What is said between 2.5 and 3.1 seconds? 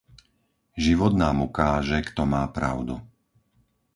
pravdu.